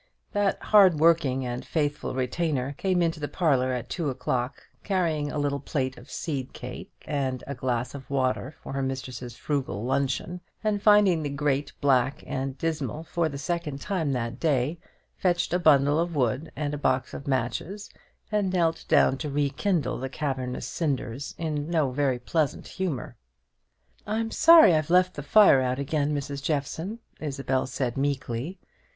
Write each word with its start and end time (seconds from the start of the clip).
That 0.31 0.59
hard 0.63 0.99
working 0.99 1.45
and 1.45 1.63
faithful 1.63 2.15
retainer 2.15 2.73
came 2.79 3.03
into 3.03 3.19
the 3.19 3.27
parlour 3.27 3.71
at 3.71 3.87
two 3.87 4.09
o'clock, 4.09 4.63
carrying 4.83 5.31
a 5.31 5.37
little 5.37 5.59
plate 5.59 5.95
of 5.95 6.09
seed 6.09 6.53
cake 6.53 6.91
and 7.07 7.43
a 7.45 7.53
glass 7.53 7.93
of 7.93 8.09
water 8.09 8.55
for 8.63 8.73
her 8.73 8.81
mistress's 8.81 9.35
frugal 9.35 9.83
luncheon; 9.83 10.41
and 10.63 10.81
finding 10.81 11.21
the 11.21 11.29
grate 11.29 11.71
black 11.81 12.23
and 12.25 12.57
dismal 12.57 13.03
for 13.03 13.29
the 13.29 13.37
second 13.37 13.79
time 13.79 14.11
that 14.13 14.39
day, 14.39 14.79
fetched 15.17 15.53
a 15.53 15.59
bundle 15.59 15.99
of 15.99 16.15
wood 16.15 16.51
and 16.55 16.73
a 16.73 16.79
box 16.79 17.13
of 17.13 17.27
matches, 17.27 17.87
and 18.31 18.51
knelt 18.51 18.85
down 18.87 19.17
to 19.19 19.29
rekindle 19.29 19.99
the 19.99 20.09
cavernous 20.09 20.65
cinders 20.65 21.35
in 21.37 21.69
no 21.69 21.91
very 21.91 22.17
pleasant 22.17 22.65
humour. 22.65 23.17
"I'm 24.07 24.31
sorry 24.31 24.73
I've 24.73 24.89
let 24.89 25.13
the 25.13 25.21
fire 25.21 25.61
out 25.61 25.77
again, 25.77 26.11
Mrs. 26.15 26.41
Jeffson," 26.41 26.97
Isabel 27.19 27.67
said 27.67 27.97
meekly. 27.97 28.57